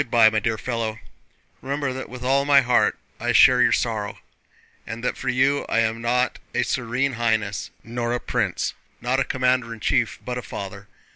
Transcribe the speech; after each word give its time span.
"Well, 0.01 0.05
good 0.05 0.09
by, 0.29 0.29
my 0.31 0.39
dear 0.39 0.57
fellow; 0.57 0.97
remember 1.61 1.93
that 1.93 2.09
with 2.09 2.23
all 2.23 2.43
my 2.43 2.61
heart 2.61 2.97
I 3.19 3.33
share 3.33 3.61
your 3.61 3.71
sorrow, 3.71 4.17
and 4.87 5.03
that 5.03 5.15
for 5.15 5.29
you 5.29 5.63
I 5.69 5.81
am 5.81 6.01
not 6.01 6.39
a 6.55 6.63
Serene 6.63 7.13
Highness, 7.17 7.69
nor 7.83 8.11
a 8.11 8.19
prince, 8.19 8.73
nor 8.99 9.19
a 9.21 9.23
commander 9.23 9.71
in 9.75 9.79
chief, 9.79 10.17
but 10.25 10.39
a 10.39 10.41
father! 10.41 10.87